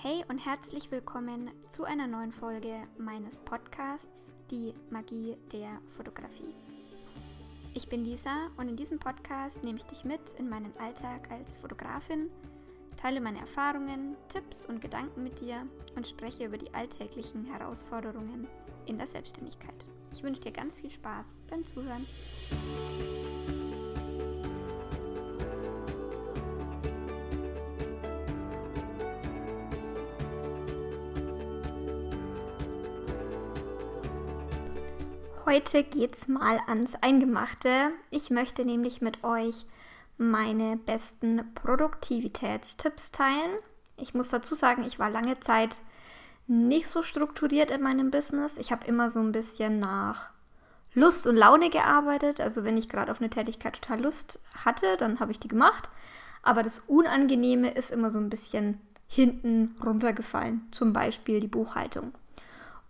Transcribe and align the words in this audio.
Hey 0.00 0.24
und 0.28 0.38
herzlich 0.38 0.92
willkommen 0.92 1.50
zu 1.68 1.82
einer 1.82 2.06
neuen 2.06 2.30
Folge 2.30 2.84
meines 2.98 3.40
Podcasts, 3.40 4.30
die 4.48 4.72
Magie 4.90 5.36
der 5.50 5.80
Fotografie. 5.96 6.54
Ich 7.74 7.88
bin 7.88 8.04
Lisa 8.04 8.46
und 8.56 8.68
in 8.68 8.76
diesem 8.76 9.00
Podcast 9.00 9.60
nehme 9.64 9.78
ich 9.78 9.84
dich 9.86 10.04
mit 10.04 10.20
in 10.38 10.48
meinen 10.48 10.72
Alltag 10.78 11.28
als 11.32 11.56
Fotografin, 11.56 12.30
teile 12.96 13.20
meine 13.20 13.40
Erfahrungen, 13.40 14.16
Tipps 14.28 14.66
und 14.66 14.80
Gedanken 14.80 15.24
mit 15.24 15.40
dir 15.40 15.66
und 15.96 16.06
spreche 16.06 16.44
über 16.44 16.58
die 16.58 16.72
alltäglichen 16.72 17.44
Herausforderungen 17.46 18.46
in 18.86 18.98
der 18.98 19.08
Selbstständigkeit. 19.08 19.84
Ich 20.12 20.22
wünsche 20.22 20.42
dir 20.42 20.52
ganz 20.52 20.76
viel 20.76 20.92
Spaß 20.92 21.40
beim 21.50 21.64
Zuhören. 21.64 22.06
Heute 35.48 35.82
geht's 35.82 36.28
mal 36.28 36.60
ans 36.66 36.94
Eingemachte. 36.96 37.92
Ich 38.10 38.28
möchte 38.28 38.66
nämlich 38.66 39.00
mit 39.00 39.24
euch 39.24 39.64
meine 40.18 40.76
besten 40.76 41.54
Produktivitätstipps 41.54 43.12
teilen. 43.12 43.56
Ich 43.96 44.12
muss 44.12 44.28
dazu 44.28 44.54
sagen, 44.54 44.84
ich 44.84 44.98
war 44.98 45.08
lange 45.08 45.40
Zeit 45.40 45.76
nicht 46.48 46.86
so 46.86 47.02
strukturiert 47.02 47.70
in 47.70 47.80
meinem 47.80 48.10
Business. 48.10 48.58
Ich 48.58 48.72
habe 48.72 48.86
immer 48.86 49.10
so 49.10 49.20
ein 49.20 49.32
bisschen 49.32 49.80
nach 49.80 50.32
Lust 50.92 51.26
und 51.26 51.36
Laune 51.36 51.70
gearbeitet. 51.70 52.42
Also 52.42 52.62
wenn 52.64 52.76
ich 52.76 52.90
gerade 52.90 53.10
auf 53.10 53.22
eine 53.22 53.30
Tätigkeit 53.30 53.80
total 53.80 54.02
Lust 54.02 54.42
hatte, 54.66 54.98
dann 54.98 55.18
habe 55.18 55.32
ich 55.32 55.40
die 55.40 55.48
gemacht. 55.48 55.88
Aber 56.42 56.62
das 56.62 56.80
Unangenehme 56.80 57.70
ist 57.70 57.90
immer 57.90 58.10
so 58.10 58.18
ein 58.18 58.28
bisschen 58.28 58.82
hinten 59.06 59.76
runtergefallen. 59.82 60.68
Zum 60.72 60.92
Beispiel 60.92 61.40
die 61.40 61.48
Buchhaltung. 61.48 62.12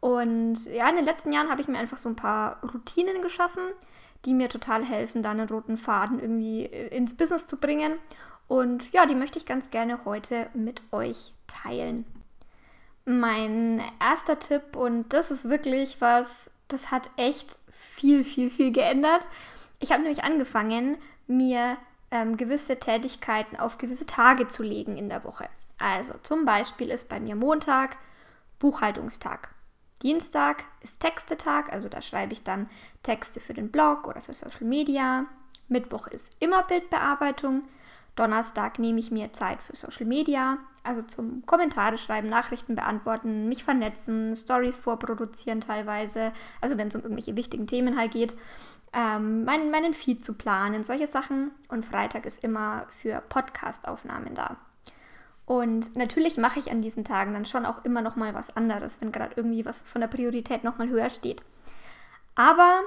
Und 0.00 0.66
ja, 0.66 0.88
in 0.88 0.96
den 0.96 1.04
letzten 1.04 1.32
Jahren 1.32 1.50
habe 1.50 1.60
ich 1.60 1.68
mir 1.68 1.78
einfach 1.78 1.96
so 1.96 2.08
ein 2.08 2.16
paar 2.16 2.60
Routinen 2.62 3.20
geschaffen, 3.22 3.62
die 4.24 4.34
mir 4.34 4.48
total 4.48 4.84
helfen, 4.84 5.22
da 5.22 5.30
einen 5.30 5.48
roten 5.48 5.77
Faden 5.77 6.20
irgendwie 6.20 6.64
äh, 6.64 6.88
ins 6.96 7.16
Business 7.16 7.46
zu 7.46 7.56
bringen. 7.56 7.94
Und 8.46 8.92
ja, 8.92 9.06
die 9.06 9.14
möchte 9.14 9.38
ich 9.38 9.46
ganz 9.46 9.70
gerne 9.70 10.04
heute 10.04 10.48
mit 10.54 10.82
euch 10.92 11.32
teilen. 11.46 12.06
Mein 13.04 13.82
erster 14.00 14.38
Tipp, 14.38 14.76
und 14.76 15.12
das 15.12 15.30
ist 15.30 15.48
wirklich 15.48 16.00
was, 16.00 16.50
das 16.69 16.91
hat 16.91 17.10
echt 17.16 17.58
viel, 17.70 18.24
viel, 18.24 18.50
viel 18.50 18.72
geändert. 18.72 19.26
Ich 19.80 19.92
habe 19.92 20.02
nämlich 20.02 20.24
angefangen, 20.24 20.98
mir 21.26 21.76
ähm, 22.10 22.36
gewisse 22.36 22.78
Tätigkeiten 22.78 23.56
auf 23.56 23.78
gewisse 23.78 24.06
Tage 24.06 24.48
zu 24.48 24.62
legen 24.62 24.96
in 24.96 25.08
der 25.08 25.24
Woche. 25.24 25.48
Also 25.78 26.14
zum 26.22 26.44
Beispiel 26.44 26.91
ist 26.91 27.08
bei 27.08 27.20
mir 27.20 27.36
Montag 27.36 27.96
Buchhaltungstag. 28.58 29.50
Dienstag 30.02 30.64
ist 30.80 31.00
Textetag, 31.00 31.72
also 31.72 31.88
da 31.88 32.00
schreibe 32.00 32.32
ich 32.32 32.42
dann 32.42 32.68
Texte 33.02 33.41
für 33.41 33.54
den 33.54 33.70
Blog 33.70 34.06
oder 34.06 34.20
für 34.20 34.34
Social 34.34 34.64
Media. 34.64 35.27
Mittwoch 35.68 36.06
ist 36.06 36.32
immer 36.38 36.62
Bildbearbeitung. 36.62 37.62
Donnerstag 38.14 38.78
nehme 38.78 38.98
ich 38.98 39.10
mir 39.10 39.32
Zeit 39.32 39.62
für 39.62 39.76
Social 39.76 40.06
Media, 40.06 40.58
also 40.82 41.02
zum 41.02 41.46
Kommentare 41.46 41.98
schreiben, 41.98 42.28
Nachrichten 42.28 42.74
beantworten, 42.74 43.48
mich 43.48 43.62
vernetzen, 43.62 44.34
Stories 44.34 44.80
vorproduzieren 44.80 45.60
teilweise, 45.60 46.32
also 46.60 46.76
wenn 46.78 46.88
es 46.88 46.96
um 46.96 47.02
irgendwelche 47.02 47.36
wichtigen 47.36 47.69
Themen 47.69 47.96
halt 47.96 48.12
geht, 48.12 48.36
ähm, 48.92 49.44
meinen, 49.44 49.70
meinen 49.70 49.94
Feed 49.94 50.24
zu 50.24 50.34
planen, 50.34 50.82
solche 50.82 51.06
Sachen. 51.06 51.52
Und 51.69 51.84
Freitag 51.84 52.26
ist 52.26 52.42
immer 52.42 52.86
für 52.88 53.20
Podcast-Aufnahmen 53.20 54.34
da. 54.34 54.56
Und 55.48 55.96
natürlich 55.96 56.36
mache 56.36 56.58
ich 56.58 56.70
an 56.70 56.82
diesen 56.82 57.04
Tagen 57.04 57.32
dann 57.32 57.46
schon 57.46 57.64
auch 57.64 57.82
immer 57.82 58.02
noch 58.02 58.16
mal 58.16 58.34
was 58.34 58.54
anderes, 58.54 59.00
wenn 59.00 59.12
gerade 59.12 59.32
irgendwie 59.34 59.64
was 59.64 59.80
von 59.80 60.02
der 60.02 60.08
Priorität 60.08 60.62
noch 60.62 60.77
mal 60.77 60.91
höher 60.91 61.08
steht. 61.08 61.42
Aber 62.34 62.82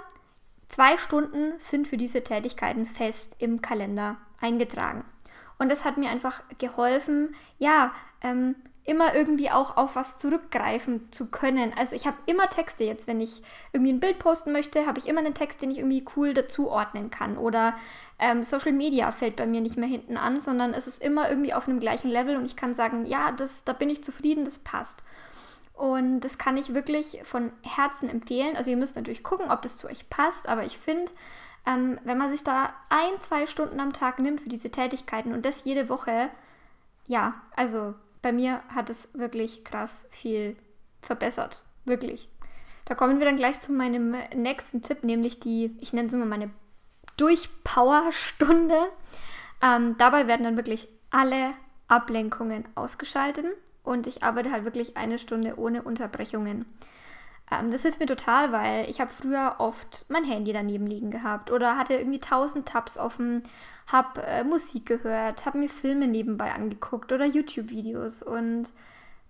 zwei 0.69 0.95
Stunden 0.97 1.53
sind 1.57 1.87
für 1.87 1.97
diese 1.97 2.23
Tätigkeiten 2.23 2.85
fest 2.85 3.35
im 3.39 3.63
Kalender 3.63 4.17
eingetragen. 4.39 5.03
Und 5.57 5.69
das 5.69 5.85
hat 5.85 5.97
mir 5.97 6.11
einfach 6.11 6.43
geholfen, 6.59 7.33
ja, 7.57 7.95
ähm, 8.21 8.53
immer 8.83 9.13
irgendwie 9.13 9.51
auch 9.51 9.77
auf 9.77 9.95
was 9.95 10.17
zurückgreifen 10.17 11.11
zu 11.11 11.29
können. 11.29 11.71
Also 11.77 11.95
ich 11.95 12.07
habe 12.07 12.17
immer 12.25 12.49
Texte 12.49 12.83
jetzt, 12.83 13.07
wenn 13.07 13.21
ich 13.21 13.43
irgendwie 13.73 13.93
ein 13.93 13.99
Bild 13.99 14.17
posten 14.17 14.51
möchte, 14.51 14.87
habe 14.87 14.97
ich 14.97 15.07
immer 15.07 15.19
einen 15.19 15.35
Text, 15.35 15.61
den 15.61 15.69
ich 15.69 15.77
irgendwie 15.77 16.03
cool 16.15 16.33
dazuordnen 16.33 17.11
kann. 17.11 17.37
Oder 17.37 17.75
ähm, 18.17 18.41
Social 18.41 18.71
Media 18.71 19.11
fällt 19.11 19.35
bei 19.35 19.45
mir 19.45 19.61
nicht 19.61 19.77
mehr 19.77 19.87
hinten 19.87 20.17
an, 20.17 20.39
sondern 20.39 20.73
es 20.73 20.87
ist 20.87 21.01
immer 21.01 21.29
irgendwie 21.29 21.53
auf 21.53 21.67
einem 21.67 21.79
gleichen 21.79 22.09
Level 22.09 22.35
und 22.35 22.45
ich 22.45 22.55
kann 22.55 22.73
sagen, 22.73 23.05
ja, 23.05 23.31
das, 23.31 23.63
da 23.63 23.73
bin 23.73 23.89
ich 23.89 24.03
zufrieden, 24.03 24.45
das 24.45 24.57
passt. 24.57 25.03
Und 25.73 26.21
das 26.21 26.37
kann 26.37 26.57
ich 26.57 26.73
wirklich 26.73 27.21
von 27.23 27.51
Herzen 27.63 28.09
empfehlen. 28.09 28.55
Also 28.55 28.71
ihr 28.71 28.77
müsst 28.77 28.95
natürlich 28.95 29.23
gucken, 29.23 29.51
ob 29.51 29.61
das 29.61 29.77
zu 29.77 29.87
euch 29.87 30.09
passt, 30.09 30.49
aber 30.49 30.63
ich 30.63 30.77
finde, 30.77 31.11
ähm, 31.67 31.99
wenn 32.03 32.17
man 32.17 32.31
sich 32.31 32.43
da 32.43 32.73
ein, 32.89 33.19
zwei 33.19 33.45
Stunden 33.45 33.79
am 33.79 33.93
Tag 33.93 34.17
nimmt 34.19 34.41
für 34.41 34.49
diese 34.49 34.71
Tätigkeiten 34.71 35.33
und 35.33 35.45
das 35.45 35.63
jede 35.63 35.89
Woche, 35.89 36.29
ja, 37.07 37.35
also 37.55 37.93
bei 38.21 38.31
mir 38.31 38.61
hat 38.69 38.89
es 38.89 39.09
wirklich 39.13 39.63
krass 39.63 40.07
viel 40.09 40.55
verbessert. 41.01 41.63
Wirklich. 41.85 42.29
Da 42.85 42.95
kommen 42.95 43.19
wir 43.19 43.25
dann 43.25 43.37
gleich 43.37 43.59
zu 43.59 43.71
meinem 43.71 44.15
nächsten 44.35 44.81
Tipp, 44.81 45.03
nämlich 45.03 45.39
die, 45.39 45.75
ich 45.79 45.93
nenne 45.93 46.07
es 46.07 46.13
immer 46.13 46.25
meine 46.25 46.51
Durchpower-Stunde. 47.17 48.77
Ähm, 49.61 49.95
dabei 49.97 50.27
werden 50.27 50.43
dann 50.43 50.57
wirklich 50.57 50.87
alle 51.09 51.53
Ablenkungen 51.87 52.65
ausgeschaltet 52.75 53.45
und 53.83 54.07
ich 54.07 54.23
arbeite 54.23 54.51
halt 54.51 54.63
wirklich 54.65 54.97
eine 54.97 55.19
Stunde 55.19 55.57
ohne 55.57 55.83
Unterbrechungen. 55.83 56.65
Ähm, 57.51 57.69
das 57.69 57.83
hilft 57.83 57.99
mir 57.99 58.05
total, 58.05 58.51
weil 58.51 58.89
ich 58.89 59.01
habe 59.01 59.11
früher 59.11 59.55
oft 59.59 60.05
mein 60.07 60.23
Handy 60.23 60.53
daneben 60.53 60.87
liegen 60.87 61.11
gehabt 61.11 61.51
oder 61.51 61.77
hatte 61.77 61.93
irgendwie 61.95 62.19
tausend 62.19 62.67
Tabs 62.67 62.97
offen, 62.97 63.43
habe 63.87 64.23
äh, 64.23 64.43
Musik 64.43 64.85
gehört, 64.85 65.45
habe 65.45 65.57
mir 65.57 65.69
Filme 65.69 66.07
nebenbei 66.07 66.53
angeguckt 66.53 67.11
oder 67.11 67.25
YouTube-Videos 67.25 68.23
und 68.23 68.69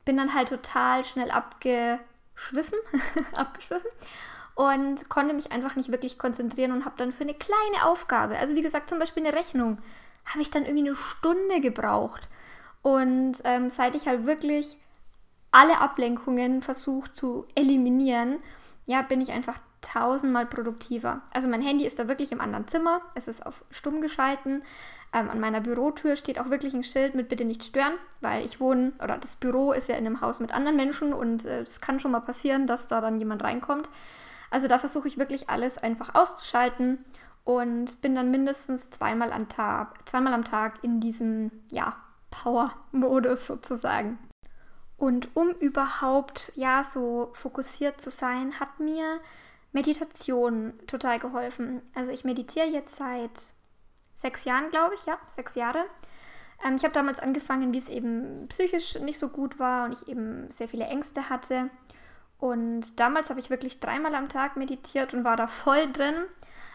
bin 0.05 0.17
dann 0.17 0.33
halt 0.35 0.49
total 0.49 1.03
schnell 1.03 1.31
abgeschwiffen, 1.31 2.77
abgeschwiffen 3.33 3.91
und 4.55 5.09
konnte 5.09 5.33
mich 5.33 5.51
einfach 5.51 5.75
nicht 5.75 5.91
wirklich 5.91 6.19
konzentrieren 6.19 6.71
und 6.71 6.85
habe 6.85 6.95
dann 6.97 7.11
für 7.11 7.23
eine 7.23 7.33
kleine 7.33 7.85
Aufgabe, 7.85 8.37
also 8.37 8.55
wie 8.55 8.61
gesagt 8.61 8.89
zum 8.89 8.99
Beispiel 8.99 9.25
eine 9.25 9.35
Rechnung, 9.35 9.79
habe 10.25 10.41
ich 10.41 10.51
dann 10.51 10.65
irgendwie 10.65 10.87
eine 10.87 10.95
Stunde 10.95 11.59
gebraucht. 11.61 12.27
Und 12.83 13.33
ähm, 13.43 13.69
seit 13.69 13.95
ich 13.95 14.07
halt 14.07 14.25
wirklich 14.25 14.77
alle 15.51 15.79
Ablenkungen 15.79 16.61
versucht 16.61 17.15
zu 17.15 17.45
eliminieren, 17.55 18.37
ja, 18.85 19.01
bin 19.01 19.21
ich 19.21 19.31
einfach 19.31 19.59
tausendmal 19.81 20.45
produktiver. 20.45 21.21
Also 21.31 21.47
mein 21.47 21.61
Handy 21.61 21.85
ist 21.85 21.99
da 21.99 22.07
wirklich 22.07 22.31
im 22.31 22.41
anderen 22.41 22.67
Zimmer, 22.67 23.01
es 23.15 23.27
ist 23.27 23.45
auf 23.45 23.63
stumm 23.69 24.01
geschalten. 24.01 24.63
Ähm, 25.13 25.29
an 25.29 25.39
meiner 25.39 25.59
Bürotür 25.59 26.15
steht 26.15 26.39
auch 26.39 26.49
wirklich 26.49 26.73
ein 26.73 26.83
Schild 26.83 27.15
mit 27.15 27.27
Bitte 27.27 27.43
nicht 27.43 27.65
stören, 27.65 27.93
weil 28.21 28.45
ich 28.45 28.59
wohne, 28.59 28.93
oder 29.03 29.17
das 29.17 29.35
Büro 29.35 29.73
ist 29.73 29.89
ja 29.89 29.95
in 29.95 30.05
einem 30.05 30.21
Haus 30.21 30.39
mit 30.39 30.53
anderen 30.53 30.77
Menschen 30.77 31.13
und 31.13 31.43
es 31.43 31.77
äh, 31.77 31.81
kann 31.81 31.99
schon 31.99 32.11
mal 32.11 32.21
passieren, 32.21 32.65
dass 32.65 32.87
da 32.87 33.01
dann 33.01 33.19
jemand 33.19 33.43
reinkommt. 33.43 33.89
Also 34.49 34.67
da 34.67 34.79
versuche 34.79 35.07
ich 35.07 35.17
wirklich 35.17 35.49
alles 35.49 35.77
einfach 35.77 36.15
auszuschalten 36.15 37.03
und 37.43 38.01
bin 38.01 38.15
dann 38.15 38.31
mindestens 38.31 38.89
zweimal 38.89 39.33
am 39.33 39.49
Tag, 39.49 40.07
zweimal 40.07 40.33
am 40.33 40.43
Tag 40.43 40.83
in 40.83 40.99
diesem, 40.99 41.51
ja, 41.71 41.95
Power-Modus 42.29 43.47
sozusagen. 43.47 44.17
Und 45.01 45.35
um 45.35 45.49
überhaupt 45.49 46.51
ja 46.53 46.83
so 46.83 47.31
fokussiert 47.33 47.99
zu 47.99 48.11
sein, 48.11 48.59
hat 48.59 48.79
mir 48.79 49.19
Meditation 49.71 50.73
total 50.85 51.17
geholfen. 51.17 51.81
Also 51.95 52.11
ich 52.11 52.23
meditiere 52.23 52.67
jetzt 52.67 52.97
seit 52.97 53.31
sechs 54.13 54.43
Jahren, 54.43 54.69
glaube 54.69 54.93
ich, 54.93 55.03
ja, 55.07 55.17
sechs 55.25 55.55
Jahre. 55.55 55.83
Ähm, 56.63 56.75
ich 56.75 56.83
habe 56.83 56.93
damals 56.93 57.17
angefangen, 57.17 57.73
wie 57.73 57.79
es 57.79 57.89
eben 57.89 58.47
psychisch 58.49 58.93
nicht 58.99 59.17
so 59.17 59.29
gut 59.29 59.57
war 59.57 59.85
und 59.85 59.93
ich 59.93 60.07
eben 60.07 60.51
sehr 60.51 60.67
viele 60.67 60.85
Ängste 60.85 61.31
hatte. 61.31 61.71
Und 62.37 62.99
damals 62.99 63.31
habe 63.31 63.39
ich 63.39 63.49
wirklich 63.49 63.79
dreimal 63.79 64.13
am 64.13 64.29
Tag 64.29 64.55
meditiert 64.55 65.15
und 65.15 65.23
war 65.23 65.35
da 65.35 65.47
voll 65.47 65.91
drin. 65.91 66.13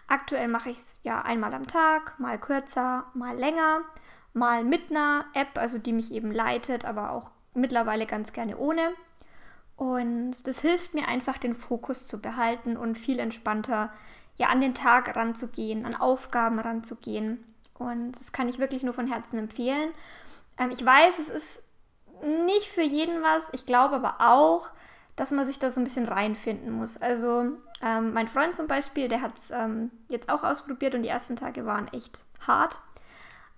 Aktuell 0.08 0.49
mache 0.49 0.70
ich 0.70 0.79
es 0.79 0.99
ja 1.05 1.22
einmal 1.22 1.55
am 1.55 1.69
Tag, 1.69 2.19
mal 2.19 2.40
kürzer, 2.40 3.05
mal 3.14 3.37
länger, 3.37 3.82
mal 4.32 4.64
mit 4.64 4.90
einer 4.90 5.26
App, 5.32 5.56
also 5.58 5.79
die 5.79 5.93
mich 5.93 6.11
eben 6.11 6.32
leitet, 6.32 6.84
aber 6.84 7.12
auch 7.12 7.31
mittlerweile 7.56 8.06
ganz 8.06 8.32
gerne 8.32 8.56
ohne. 8.56 8.93
Und 9.76 10.47
das 10.47 10.61
hilft 10.61 10.94
mir 10.94 11.06
einfach, 11.08 11.38
den 11.38 11.55
Fokus 11.55 12.06
zu 12.06 12.20
behalten 12.20 12.76
und 12.76 12.97
viel 12.97 13.19
entspannter 13.19 13.93
ja, 14.37 14.49
an 14.49 14.61
den 14.61 14.75
Tag 14.75 15.14
ranzugehen, 15.17 15.85
an 15.85 15.94
Aufgaben 15.94 16.58
ranzugehen. 16.58 17.44
Und 17.75 18.12
das 18.12 18.32
kann 18.32 18.49
ich 18.49 18.58
wirklich 18.58 18.82
nur 18.82 18.94
von 18.94 19.06
Herzen 19.06 19.38
empfehlen. 19.38 19.91
Ähm, 20.58 20.70
ich 20.70 20.85
weiß, 20.85 21.19
es 21.19 21.29
ist 21.29 21.62
nicht 22.47 22.67
für 22.69 22.82
jeden 22.82 23.23
was. 23.23 23.44
Ich 23.53 23.67
glaube 23.67 23.97
aber 23.97 24.17
auch, 24.20 24.70
dass 25.17 25.31
man 25.31 25.47
sich 25.47 25.58
da 25.58 25.70
so 25.70 25.81
ein 25.81 25.85
bisschen 25.85 26.06
reinfinden 26.08 26.70
muss. 26.73 27.00
Also 27.00 27.53
ähm, 27.82 28.12
mein 28.12 28.29
Freund 28.29 28.55
zum 28.55 28.67
Beispiel, 28.67 29.08
der 29.08 29.23
hat 29.23 29.38
es 29.38 29.50
ähm, 29.50 29.91
jetzt 30.11 30.29
auch 30.29 30.44
ausprobiert 30.44 30.94
und 30.94 31.03
die 31.03 31.08
ersten 31.08 31.37
Tage 31.37 31.67
waren 31.67 31.88
echt 31.88 32.25
hart. 32.47 32.81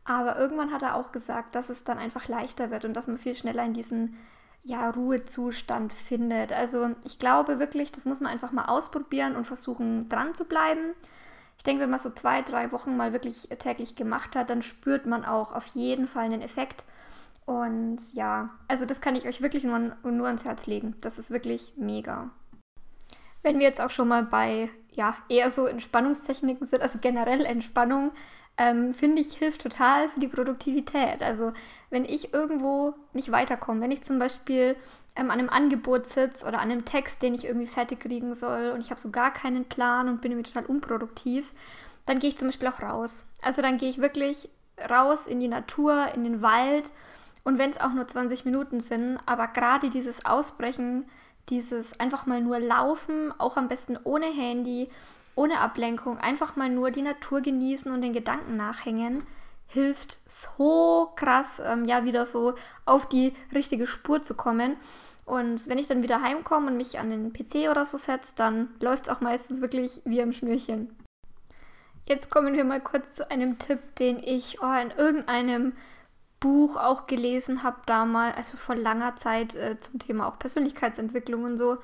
Aber 0.08 0.38
irgendwann 0.38 0.72
hat 0.72 0.80
er 0.80 0.94
auch 0.94 1.12
gesagt, 1.12 1.54
dass 1.54 1.68
es 1.68 1.84
dann 1.84 1.98
einfach 1.98 2.28
leichter 2.28 2.70
wird 2.70 2.86
und 2.86 2.94
dass 2.94 3.08
man 3.08 3.18
viel 3.18 3.34
schneller 3.34 3.62
in 3.62 3.74
diesen 3.74 4.16
ja, 4.62 4.88
Ruhezustand 4.88 5.92
findet. 5.92 6.50
Also 6.50 6.88
ich 7.04 7.18
glaube 7.18 7.58
wirklich, 7.58 7.92
das 7.92 8.06
muss 8.06 8.20
man 8.20 8.32
einfach 8.32 8.50
mal 8.50 8.64
ausprobieren 8.64 9.36
und 9.36 9.46
versuchen 9.46 10.08
dran 10.08 10.34
zu 10.34 10.46
bleiben. 10.46 10.94
Ich 11.58 11.64
denke, 11.64 11.82
wenn 11.82 11.90
man 11.90 11.98
so 11.98 12.08
zwei, 12.08 12.40
drei 12.40 12.72
Wochen 12.72 12.96
mal 12.96 13.12
wirklich 13.12 13.50
täglich 13.58 13.96
gemacht 13.96 14.34
hat, 14.34 14.48
dann 14.48 14.62
spürt 14.62 15.04
man 15.04 15.26
auch 15.26 15.52
auf 15.52 15.66
jeden 15.66 16.06
Fall 16.06 16.24
einen 16.24 16.40
Effekt. 16.40 16.84
Und 17.44 18.14
ja, 18.14 18.48
also 18.66 18.86
das 18.86 19.02
kann 19.02 19.14
ich 19.14 19.28
euch 19.28 19.42
wirklich 19.42 19.64
nur, 19.64 19.78
nur 20.04 20.26
ans 20.26 20.46
Herz 20.46 20.66
legen. 20.66 20.94
Das 21.02 21.18
ist 21.18 21.30
wirklich 21.30 21.74
mega. 21.76 22.30
Wenn 23.42 23.58
wir 23.58 23.66
jetzt 23.66 23.82
auch 23.82 23.90
schon 23.90 24.08
mal 24.08 24.22
bei 24.22 24.70
ja, 24.90 25.14
eher 25.28 25.50
so 25.50 25.66
Entspannungstechniken 25.66 26.66
sind, 26.66 26.80
also 26.80 26.98
generell 26.98 27.44
Entspannung, 27.44 28.12
ähm, 28.58 28.92
finde 28.92 29.22
ich, 29.22 29.34
hilft 29.34 29.62
total 29.62 30.08
für 30.08 30.20
die 30.20 30.28
Produktivität. 30.28 31.22
Also 31.22 31.52
wenn 31.90 32.04
ich 32.04 32.34
irgendwo 32.34 32.94
nicht 33.12 33.30
weiterkomme, 33.30 33.80
wenn 33.80 33.92
ich 33.92 34.02
zum 34.02 34.18
Beispiel 34.18 34.76
ähm, 35.14 35.30
an 35.30 35.38
einem 35.38 35.48
Angebot 35.48 36.08
sitze 36.08 36.46
oder 36.46 36.58
an 36.58 36.70
einem 36.70 36.84
Text, 36.84 37.22
den 37.22 37.34
ich 37.34 37.44
irgendwie 37.44 37.68
fertig 37.68 38.00
kriegen 38.00 38.34
soll 38.34 38.70
und 38.70 38.80
ich 38.80 38.90
habe 38.90 39.00
so 39.00 39.10
gar 39.10 39.32
keinen 39.32 39.64
Plan 39.64 40.08
und 40.08 40.20
bin 40.20 40.32
irgendwie 40.32 40.50
total 40.50 40.66
unproduktiv, 40.66 41.52
dann 42.04 42.18
gehe 42.18 42.30
ich 42.30 42.36
zum 42.36 42.48
Beispiel 42.48 42.68
auch 42.68 42.82
raus. 42.82 43.26
Also 43.42 43.62
dann 43.62 43.78
gehe 43.78 43.88
ich 43.88 43.98
wirklich 43.98 44.50
raus 44.90 45.26
in 45.26 45.38
die 45.38 45.48
Natur, 45.48 46.08
in 46.14 46.24
den 46.24 46.42
Wald 46.42 46.92
und 47.44 47.58
wenn 47.58 47.70
es 47.70 47.80
auch 47.80 47.92
nur 47.92 48.08
20 48.08 48.44
Minuten 48.44 48.80
sind, 48.80 49.18
aber 49.24 49.46
gerade 49.46 49.88
dieses 49.88 50.24
Ausbrechen, 50.26 51.08
dieses 51.48 51.98
einfach 51.98 52.26
mal 52.26 52.40
nur 52.40 52.58
laufen, 52.58 53.32
auch 53.38 53.56
am 53.56 53.68
besten 53.68 53.96
ohne 54.02 54.26
Handy, 54.26 54.90
ohne 55.38 55.60
Ablenkung, 55.60 56.18
einfach 56.18 56.56
mal 56.56 56.68
nur 56.68 56.90
die 56.90 57.02
Natur 57.02 57.40
genießen 57.40 57.92
und 57.92 58.02
den 58.02 58.12
Gedanken 58.12 58.56
nachhängen, 58.56 59.24
hilft 59.68 60.18
so 60.26 61.12
krass, 61.14 61.62
ähm, 61.64 61.84
ja, 61.84 62.04
wieder 62.04 62.26
so 62.26 62.54
auf 62.84 63.06
die 63.08 63.32
richtige 63.54 63.86
Spur 63.86 64.20
zu 64.20 64.34
kommen. 64.34 64.76
Und 65.24 65.68
wenn 65.68 65.78
ich 65.78 65.86
dann 65.86 66.02
wieder 66.02 66.22
heimkomme 66.22 66.66
und 66.66 66.76
mich 66.76 66.98
an 66.98 67.10
den 67.10 67.32
PC 67.32 67.70
oder 67.70 67.84
so 67.84 67.98
setze, 67.98 68.32
dann 68.34 68.70
läuft 68.80 69.04
es 69.04 69.08
auch 69.10 69.20
meistens 69.20 69.60
wirklich 69.60 70.00
wie 70.04 70.20
am 70.20 70.32
Schnürchen. 70.32 70.96
Jetzt 72.08 72.30
kommen 72.30 72.54
wir 72.54 72.64
mal 72.64 72.80
kurz 72.80 73.14
zu 73.14 73.30
einem 73.30 73.58
Tipp, 73.58 73.94
den 73.96 74.18
ich 74.18 74.60
oh, 74.60 74.74
in 74.82 74.90
irgendeinem 74.90 75.74
Buch 76.40 76.76
auch 76.76 77.06
gelesen 77.06 77.62
habe 77.62 77.76
damals, 77.86 78.36
also 78.36 78.56
vor 78.56 78.74
langer 78.74 79.16
Zeit 79.16 79.54
äh, 79.54 79.78
zum 79.78 80.00
Thema 80.00 80.26
auch 80.26 80.38
Persönlichkeitsentwicklung 80.38 81.44
und 81.44 81.58
so. 81.58 81.78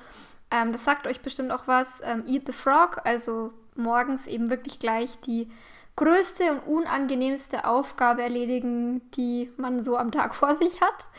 Ähm, 0.51 0.71
das 0.71 0.83
sagt 0.83 1.07
euch 1.07 1.21
bestimmt 1.21 1.51
auch 1.51 1.67
was. 1.67 2.01
Ähm, 2.03 2.23
Eat 2.27 2.43
the 2.47 2.53
Frog, 2.53 3.01
also 3.03 3.53
morgens 3.75 4.27
eben 4.27 4.49
wirklich 4.49 4.79
gleich 4.79 5.19
die 5.21 5.49
größte 5.95 6.51
und 6.51 6.59
unangenehmste 6.59 7.65
Aufgabe 7.65 8.21
erledigen, 8.21 9.09
die 9.11 9.51
man 9.57 9.83
so 9.83 9.97
am 9.97 10.11
Tag 10.11 10.35
vor 10.35 10.55
sich 10.55 10.81
hat. 10.81 11.09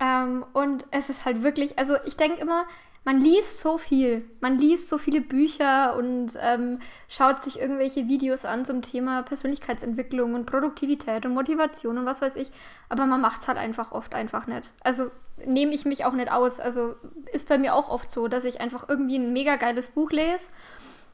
Ähm, 0.00 0.44
und 0.52 0.84
es 0.90 1.08
ist 1.08 1.24
halt 1.24 1.42
wirklich, 1.42 1.78
also 1.78 1.96
ich 2.06 2.16
denke 2.16 2.40
immer, 2.40 2.66
man 3.04 3.20
liest 3.20 3.60
so 3.60 3.78
viel. 3.78 4.24
Man 4.40 4.58
liest 4.58 4.88
so 4.88 4.98
viele 4.98 5.20
Bücher 5.20 5.96
und 5.96 6.38
ähm, 6.40 6.78
schaut 7.08 7.42
sich 7.42 7.58
irgendwelche 7.58 8.06
Videos 8.08 8.44
an 8.44 8.64
zum 8.64 8.82
Thema 8.82 9.22
Persönlichkeitsentwicklung 9.22 10.34
und 10.34 10.46
Produktivität 10.46 11.26
und 11.26 11.34
Motivation 11.34 11.98
und 11.98 12.06
was 12.06 12.22
weiß 12.22 12.36
ich. 12.36 12.50
Aber 12.88 13.06
man 13.06 13.20
macht 13.20 13.42
es 13.42 13.48
halt 13.48 13.58
einfach 13.58 13.92
oft 13.92 14.14
einfach 14.14 14.46
nicht. 14.46 14.72
Also 14.84 15.10
nehme 15.44 15.74
ich 15.74 15.84
mich 15.84 16.04
auch 16.04 16.12
nicht 16.12 16.30
aus. 16.30 16.60
Also 16.60 16.94
ist 17.32 17.48
bei 17.48 17.58
mir 17.58 17.74
auch 17.74 17.88
oft 17.88 18.12
so, 18.12 18.28
dass 18.28 18.44
ich 18.44 18.60
einfach 18.60 18.88
irgendwie 18.88 19.18
ein 19.18 19.32
mega 19.32 19.56
geiles 19.56 19.88
Buch 19.88 20.10
lese 20.10 20.48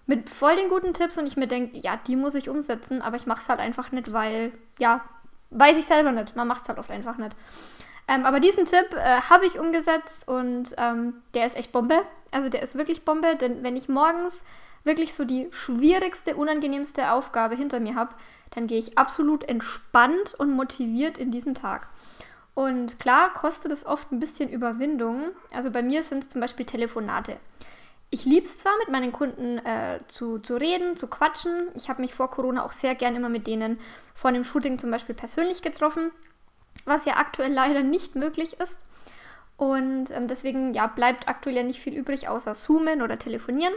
mit 0.08 0.31
voll 0.31 0.56
den 0.56 0.70
guten 0.70 0.94
Tipps 0.94 1.19
und 1.19 1.26
ich 1.26 1.37
mir 1.37 1.46
denke, 1.46 1.79
ja, 1.79 2.00
die 2.06 2.17
muss 2.17 2.34
ich 2.34 2.49
umsetzen, 2.49 3.02
aber 3.02 3.17
ich 3.17 3.26
mache 3.26 3.43
es 3.43 3.49
halt 3.50 3.61
einfach 3.61 3.93
nicht, 3.93 4.14
weil, 4.14 4.52
ja, 4.79 5.02
weiß 5.50 5.76
ich 5.76 5.84
selber 5.84 6.12
nicht. 6.12 6.34
Man 6.34 6.49
macht 6.49 6.62
es 6.62 6.69
halt 6.69 6.79
oft 6.79 6.91
einfach 6.91 7.19
nicht. 7.19 7.37
Ähm, 8.08 8.25
aber 8.25 8.40
diesen 8.40 8.64
Tipp 8.64 8.94
äh, 8.94 9.20
habe 9.20 9.46
ich 9.46 9.58
umgesetzt 9.58 10.26
und 10.26 10.75
ähm, 10.78 11.22
der 11.34 11.46
ist 11.46 11.56
echt 11.56 11.72
Bombe. 11.72 12.02
Also 12.31 12.49
der 12.49 12.62
ist 12.62 12.76
wirklich 12.76 13.05
Bombe, 13.05 13.37
denn 13.37 13.62
wenn 13.62 13.76
ich 13.76 13.88
morgens 13.88 14.43
wirklich 14.84 15.14
so 15.14 15.25
die 15.25 15.49
schwierigste, 15.50 16.34
unangenehmste 16.34 17.12
Aufgabe 17.12 17.55
hinter 17.55 17.81
mir 17.81 17.94
habe, 17.94 18.14
dann 18.50 18.66
gehe 18.66 18.78
ich 18.78 18.96
absolut 18.96 19.44
entspannt 19.44 20.34
und 20.38 20.50
motiviert 20.52 21.19
in 21.19 21.31
diesen 21.31 21.55
Tag. 21.55 21.88
Und 22.55 22.99
klar 22.99 23.32
kostet 23.34 23.70
es 23.70 23.87
oft 23.87 24.10
ein 24.10 24.20
bisschen 24.20 24.49
Überwindung. 24.49 25.28
Also 25.55 25.70
bei 25.70 25.82
mir 25.82 26.02
sind 26.02 26.25
es 26.25 26.31
zum 26.31 26.40
Beispiel 26.40 26.64
Telefonate. 26.64 27.37
Ich 28.10 28.25
liebe 28.25 28.46
es 28.46 28.56
zwar, 28.56 28.72
mit 28.78 28.88
meinen 28.88 29.12
Kunden 29.12 29.58
äh, 29.58 30.00
zu, 30.08 30.38
zu 30.38 30.56
reden, 30.56 30.96
zu 30.96 31.08
quatschen. 31.08 31.69
Ich 31.76 31.90
habe 31.90 32.00
mich 32.00 32.14
vor 32.14 32.31
Corona 32.31 32.64
auch 32.64 32.72
sehr 32.72 32.94
gern 32.94 33.14
immer 33.14 33.28
mit 33.28 33.46
denen 33.46 33.78
vor 34.14 34.32
dem 34.32 34.44
Shooting 34.44 34.78
zum 34.78 34.90
Beispiel 34.90 35.14
persönlich 35.14 35.60
getroffen 35.60 36.10
was 36.85 37.05
ja 37.05 37.17
aktuell 37.17 37.53
leider 37.53 37.83
nicht 37.83 38.15
möglich 38.15 38.59
ist. 38.61 38.81
Und 39.57 40.11
ähm, 40.11 40.29
deswegen 40.29 40.73
ja, 40.75 40.87
bleibt 40.87 41.29
aktuell 41.29 41.57
ja 41.57 41.63
nicht 41.63 41.81
viel 41.81 41.95
übrig, 41.95 42.29
außer 42.29 42.55
Zoomen 42.55 43.03
oder 43.03 43.19
telefonieren. 43.19 43.75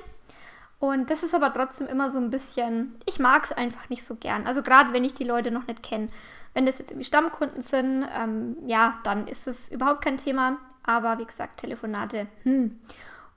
Und 0.80 1.10
das 1.10 1.24
ist 1.24 1.36
aber 1.36 1.54
trotzdem 1.54 1.88
immer 1.88 2.10
so 2.10 2.20
ein 2.20 2.30
bisschen, 2.30 2.96
ich 3.06 3.20
mag 3.20 3.44
es 3.44 3.52
einfach 3.52 3.90
nicht 3.90 4.04
so 4.04 4.16
gern. 4.16 4.48
Also 4.48 4.64
gerade 4.64 4.94
wenn 4.94 5.04
ich 5.04 5.14
die 5.14 5.24
Leute 5.24 5.52
noch 5.52 5.68
nicht 5.68 5.84
kenne. 5.84 6.08
Wenn 6.54 6.66
das 6.66 6.80
jetzt 6.80 6.92
irgendwie 6.92 7.06
Stammkunden 7.06 7.62
sind, 7.62 8.06
ähm, 8.18 8.58
ja, 8.68 9.00
dann 9.04 9.28
ist 9.28 9.48
es 9.48 9.70
überhaupt 9.72 10.04
kein 10.04 10.18
Thema. 10.18 10.58
Aber 10.84 11.18
wie 11.20 11.26
gesagt, 11.26 11.62
Telefonate, 11.62 12.28
hm. 12.44 12.80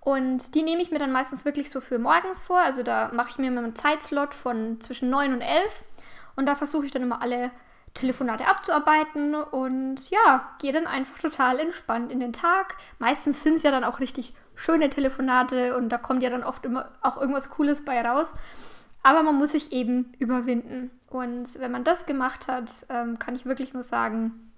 Und 0.04 0.54
die 0.54 0.62
nehme 0.62 0.82
ich 0.82 0.90
mir 0.90 0.98
dann 0.98 1.12
meistens 1.12 1.46
wirklich 1.46 1.70
so 1.70 1.80
für 1.80 1.98
morgens 1.98 2.42
vor. 2.42 2.58
Also 2.58 2.82
da 2.82 3.10
mache 3.12 3.30
ich 3.30 3.38
mir 3.38 3.48
immer 3.48 3.62
einen 3.62 3.74
Zeitslot 3.74 4.34
von 4.34 4.80
zwischen 4.80 5.08
9 5.08 5.32
und 5.32 5.40
11. 5.40 5.82
Und 6.36 6.46
da 6.46 6.54
versuche 6.54 6.84
ich 6.84 6.92
dann 6.92 7.02
immer 7.02 7.22
alle 7.22 7.50
Telefonate 7.94 8.46
abzuarbeiten 8.46 9.34
und 9.34 10.10
ja, 10.10 10.50
gehe 10.60 10.72
dann 10.72 10.86
einfach 10.86 11.18
total 11.18 11.60
entspannt 11.60 12.10
in 12.10 12.20
den 12.20 12.32
Tag. 12.32 12.76
Meistens 12.98 13.42
sind 13.42 13.56
es 13.56 13.62
ja 13.62 13.70
dann 13.70 13.84
auch 13.84 14.00
richtig 14.00 14.34
schöne 14.56 14.90
Telefonate 14.90 15.76
und 15.76 15.88
da 15.88 15.98
kommt 15.98 16.22
ja 16.22 16.30
dann 16.30 16.42
oft 16.42 16.64
immer 16.64 16.90
auch 17.02 17.20
irgendwas 17.20 17.50
Cooles 17.50 17.84
bei 17.84 18.00
raus. 18.02 18.32
Aber 19.04 19.22
man 19.22 19.36
muss 19.36 19.52
sich 19.52 19.72
eben 19.72 20.12
überwinden. 20.18 20.90
Und 21.08 21.60
wenn 21.60 21.70
man 21.70 21.84
das 21.84 22.06
gemacht 22.06 22.48
hat, 22.48 22.86
ähm, 22.88 23.18
kann 23.18 23.36
ich 23.36 23.46
wirklich 23.46 23.74
nur 23.74 23.82
sagen, 23.82 24.52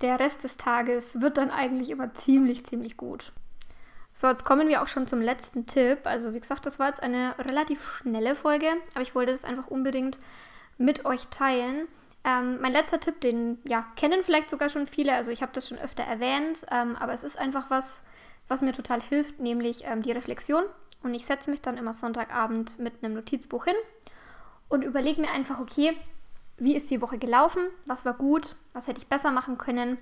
der 0.00 0.20
Rest 0.20 0.44
des 0.44 0.56
Tages 0.56 1.20
wird 1.20 1.36
dann 1.36 1.50
eigentlich 1.50 1.90
immer 1.90 2.14
ziemlich, 2.14 2.64
ziemlich 2.64 2.96
gut. 2.96 3.32
So, 4.14 4.28
jetzt 4.28 4.44
kommen 4.44 4.68
wir 4.68 4.82
auch 4.82 4.88
schon 4.88 5.06
zum 5.06 5.20
letzten 5.20 5.66
Tipp. 5.66 6.00
Also, 6.04 6.32
wie 6.32 6.40
gesagt, 6.40 6.64
das 6.64 6.78
war 6.78 6.88
jetzt 6.88 7.02
eine 7.02 7.34
relativ 7.38 7.84
schnelle 7.84 8.34
Folge, 8.34 8.68
aber 8.94 9.02
ich 9.02 9.14
wollte 9.14 9.32
das 9.32 9.44
einfach 9.44 9.66
unbedingt 9.66 10.18
mit 10.78 11.04
euch 11.04 11.28
teilen. 11.28 11.88
Ähm, 12.28 12.60
mein 12.60 12.72
letzter 12.72 13.00
Tipp, 13.00 13.22
den 13.22 13.58
ja, 13.64 13.86
kennen 13.96 14.22
vielleicht 14.22 14.50
sogar 14.50 14.68
schon 14.68 14.86
viele, 14.86 15.14
also 15.14 15.30
ich 15.30 15.40
habe 15.40 15.52
das 15.54 15.66
schon 15.66 15.78
öfter 15.78 16.02
erwähnt, 16.02 16.66
ähm, 16.70 16.94
aber 16.96 17.14
es 17.14 17.24
ist 17.24 17.38
einfach 17.38 17.70
was, 17.70 18.02
was 18.48 18.60
mir 18.60 18.72
total 18.72 19.00
hilft, 19.00 19.40
nämlich 19.40 19.84
ähm, 19.84 20.02
die 20.02 20.12
Reflexion. 20.12 20.64
Und 21.02 21.14
ich 21.14 21.24
setze 21.24 21.50
mich 21.50 21.62
dann 21.62 21.78
immer 21.78 21.94
Sonntagabend 21.94 22.78
mit 22.80 23.02
einem 23.02 23.14
Notizbuch 23.14 23.64
hin 23.64 23.76
und 24.68 24.82
überlege 24.82 25.22
mir 25.22 25.30
einfach, 25.30 25.58
okay, 25.58 25.96
wie 26.58 26.76
ist 26.76 26.90
die 26.90 27.00
Woche 27.00 27.18
gelaufen? 27.18 27.62
Was 27.86 28.04
war 28.04 28.14
gut? 28.14 28.56
Was 28.74 28.88
hätte 28.88 29.00
ich 29.00 29.06
besser 29.06 29.30
machen 29.30 29.56
können? 29.56 29.96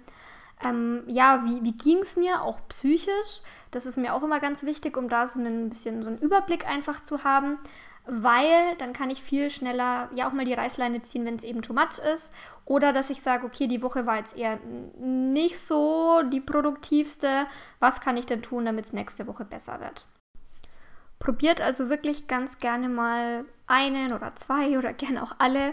Ähm, 0.65 1.05
ja, 1.07 1.45
wie, 1.45 1.63
wie 1.63 1.77
ging 1.77 1.99
es 1.99 2.17
mir, 2.17 2.43
auch 2.43 2.59
psychisch? 2.69 3.43
Das 3.71 3.87
ist 3.87 3.99
mir 3.99 4.15
auch 4.15 4.23
immer 4.23 4.41
ganz 4.41 4.65
wichtig, 4.65 4.97
um 4.97 5.09
da 5.09 5.29
so 5.29 5.39
ein 5.39 5.69
bisschen 5.69 6.03
so 6.03 6.09
einen 6.09 6.19
Überblick 6.19 6.67
einfach 6.67 7.03
zu 7.03 7.23
haben 7.23 7.59
weil 8.07 8.77
dann 8.79 8.93
kann 8.93 9.11
ich 9.11 9.23
viel 9.23 9.51
schneller 9.51 10.09
ja 10.15 10.29
auch 10.29 10.33
mal 10.33 10.45
die 10.45 10.55
Reißleine 10.55 11.03
ziehen, 11.03 11.25
wenn 11.25 11.37
es 11.37 11.45
eben 11.45 11.63
too 11.63 11.73
much 11.73 11.99
ist. 12.15 12.33
Oder 12.65 12.93
dass 12.93 13.11
ich 13.11 13.21
sage, 13.21 13.47
okay, 13.47 13.67
die 13.67 13.83
Woche 13.83 14.07
war 14.07 14.17
jetzt 14.17 14.37
eher 14.37 14.59
nicht 14.99 15.59
so 15.59 16.23
die 16.23 16.41
produktivste. 16.41 17.47
Was 17.81 18.01
kann 18.01 18.17
ich 18.17 18.27
denn 18.27 18.43
tun, 18.43 18.65
damit 18.65 18.87
es 18.87 18.93
nächste 18.93 19.27
Woche 19.27 19.45
besser 19.45 19.81
wird? 19.81 20.07
Probiert 21.19 21.61
also 21.61 21.89
wirklich 21.89 22.27
ganz 22.27 22.59
gerne 22.59 22.89
mal 22.89 23.45
einen 23.67 24.13
oder 24.13 24.37
zwei 24.37 24.79
oder 24.79 24.93
gerne 24.93 25.23
auch 25.23 25.37
alle 25.39 25.73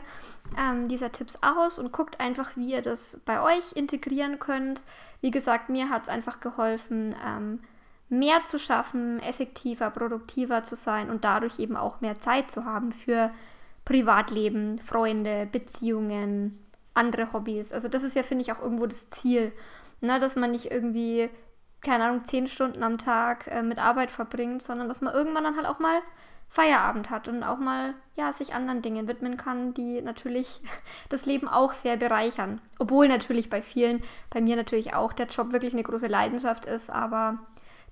ähm, 0.58 0.88
dieser 0.88 1.12
Tipps 1.12 1.38
aus 1.42 1.78
und 1.78 1.92
guckt 1.92 2.20
einfach, 2.20 2.56
wie 2.56 2.72
ihr 2.72 2.82
das 2.82 3.22
bei 3.26 3.42
euch 3.42 3.74
integrieren 3.74 4.40
könnt. 4.40 4.84
Wie 5.22 5.32
gesagt, 5.32 5.70
mir 5.70 5.90
hat 5.90 6.04
es 6.04 6.10
einfach 6.10 6.40
geholfen, 6.40 7.16
ähm, 7.26 7.60
mehr 8.10 8.44
zu 8.44 8.60
schaffen, 8.60 9.20
effektiver, 9.22 9.90
produktiver 9.90 10.64
zu 10.64 10.76
sein 10.76 11.10
und 11.10 11.24
dadurch 11.24 11.60
eben 11.60 11.76
auch 11.76 12.02
mehr 12.02 12.20
Zeit 12.20 12.52
zu 12.52 12.66
haben 12.66 12.92
für 12.92 13.32
Privatleben, 13.86 14.80
Freunde, 14.80 15.48
Beziehungen, 15.52 16.60
andere 16.94 17.34
Hobbys. 17.34 17.72
Also 17.72 17.88
das 17.88 18.04
ist 18.04 18.16
ja, 18.16 18.24
finde 18.24 18.44
ich, 18.44 18.52
auch 18.52 18.62
irgendwo 18.62 18.86
das 18.86 19.10
Ziel, 19.10 19.52
ne? 20.02 20.20
dass 20.20 20.36
man 20.36 20.52
nicht 20.52 20.72
irgendwie, 20.72 21.30
keine 21.82 22.06
Ahnung, 22.06 22.26
zehn 22.26 22.48
Stunden 22.48 22.84
am 22.84 22.98
Tag 22.98 23.48
äh, 23.48 23.64
mit 23.64 23.80
Arbeit 23.80 24.12
verbringt, 24.12 24.62
sondern 24.62 24.88
dass 24.88 25.02
man 25.02 25.14
irgendwann 25.14 25.44
dann 25.44 25.56
halt 25.58 25.66
auch 25.66 25.80
mal 25.80 26.02
Feierabend 26.54 27.10
hat 27.10 27.28
und 27.28 27.42
auch 27.44 27.58
mal 27.58 27.96
ja 28.16 28.32
sich 28.32 28.54
anderen 28.54 28.84
Dingen 28.84 29.08
widmen 29.08 29.38
kann, 29.38 29.74
die 29.74 30.02
natürlich 30.02 30.62
das 31.10 31.26
Leben 31.26 31.48
auch 31.48 31.74
sehr 31.74 31.98
bereichern. 31.98 32.62
Obwohl 32.78 33.08
natürlich 33.08 33.50
bei 33.50 33.62
vielen, 33.62 34.04
bei 34.30 34.40
mir 34.40 34.56
natürlich 34.56 34.94
auch 34.94 35.14
der 35.14 35.26
Job 35.26 35.52
wirklich 35.52 35.74
eine 35.74 35.84
große 35.84 36.08
Leidenschaft 36.08 36.66
ist, 36.66 36.92
aber 36.92 37.40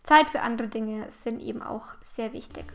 Zeit 0.03 0.29
für 0.29 0.41
andere 0.41 0.67
Dinge 0.67 1.09
sind 1.09 1.39
eben 1.39 1.61
auch 1.61 1.85
sehr 2.01 2.33
wichtig. 2.33 2.65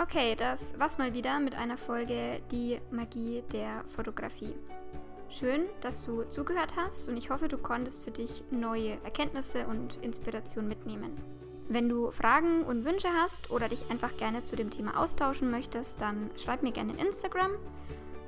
Okay, 0.00 0.34
das 0.36 0.78
war's 0.78 0.98
mal 0.98 1.14
wieder 1.14 1.38
mit 1.40 1.54
einer 1.54 1.76
Folge 1.76 2.40
Die 2.50 2.80
Magie 2.90 3.42
der 3.52 3.84
Fotografie. 3.86 4.54
Schön, 5.30 5.66
dass 5.80 6.04
du 6.04 6.24
zugehört 6.24 6.74
hast 6.76 7.08
und 7.08 7.16
ich 7.16 7.30
hoffe, 7.30 7.48
du 7.48 7.58
konntest 7.58 8.02
für 8.02 8.10
dich 8.10 8.42
neue 8.50 8.92
Erkenntnisse 9.04 9.66
und 9.66 9.98
Inspiration 9.98 10.66
mitnehmen. 10.66 11.16
Wenn 11.68 11.88
du 11.88 12.10
Fragen 12.10 12.62
und 12.62 12.84
Wünsche 12.84 13.08
hast 13.12 13.50
oder 13.50 13.68
dich 13.68 13.90
einfach 13.90 14.16
gerne 14.16 14.42
zu 14.42 14.56
dem 14.56 14.70
Thema 14.70 14.98
austauschen 14.98 15.50
möchtest, 15.50 16.00
dann 16.00 16.30
schreib 16.36 16.62
mir 16.62 16.72
gerne 16.72 16.94
in 16.94 16.98
Instagram. 16.98 17.52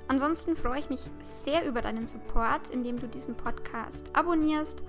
Ansonsten 0.09 0.57
freue 0.57 0.81
ich 0.81 0.91
mich 0.91 1.09
sehr 1.21 1.67
über 1.67 1.83
deinen 1.83 2.07
Support, 2.07 2.69
indem 2.71 3.01
du 3.01 3.09
diesen 3.09 3.37
Podcast 3.37 4.15
abonnierst 4.15 4.83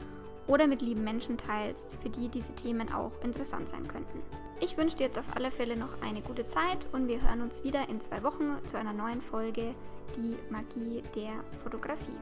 oder 0.48 0.68
mit 0.68 0.82
lieben 0.82 1.04
Menschen 1.04 1.38
teilst, 1.38 1.96
für 2.02 2.10
die 2.10 2.30
diese 2.30 2.54
Themen 2.56 2.92
auch 2.92 3.12
interessant 3.24 3.70
sein 3.70 3.88
könnten. 3.88 4.22
Ich 4.60 4.78
wünsche 4.78 4.98
dir 4.98 5.06
jetzt 5.08 5.18
auf 5.18 5.36
alle 5.36 5.50
Fälle 5.50 5.76
noch 5.76 6.02
eine 6.02 6.22
gute 6.22 6.46
Zeit 6.46 6.88
und 6.92 7.08
wir 7.08 7.22
hören 7.22 7.42
uns 7.42 7.64
wieder 7.64 7.90
in 7.90 8.00
zwei 8.00 8.22
Wochen 8.24 8.58
zu 8.66 8.78
einer 8.78 8.94
neuen 8.94 9.22
Folge 9.22 9.74
Die 10.16 10.36
Magie 10.52 11.02
der 11.16 11.44
Fotografie. 11.64 12.20